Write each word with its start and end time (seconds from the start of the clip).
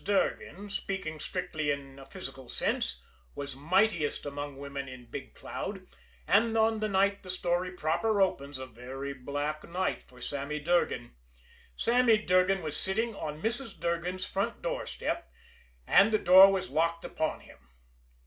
Durgan, 0.03 0.71
speaking 0.71 1.19
strictly 1.19 1.69
in 1.69 1.99
a 1.99 2.07
physical 2.07 2.49
sense, 2.49 3.03
was 3.35 3.55
mightiest 3.55 4.25
among 4.25 4.57
women 4.57 4.87
in 4.87 5.05
Big 5.05 5.35
Cloud, 5.35 5.85
and 6.27 6.57
on 6.57 6.79
the 6.79 6.89
night 6.89 7.21
the 7.21 7.29
story 7.29 7.71
proper 7.73 8.19
opens 8.19 8.57
a 8.57 8.65
very 8.65 9.13
black 9.13 9.63
night 9.63 10.01
for 10.01 10.19
Sammy 10.19 10.57
Durgan 10.57 11.13
Sammy 11.77 12.17
Durgan 12.17 12.63
was 12.63 12.75
sitting 12.75 13.13
on 13.15 13.43
Mrs. 13.43 13.79
Durgan's 13.79 14.25
front 14.25 14.63
door 14.63 14.87
step, 14.87 15.31
and 15.85 16.11
the 16.11 16.17
door 16.17 16.51
was 16.51 16.71
locked 16.71 17.05
upon 17.05 17.41
him. 17.41 17.59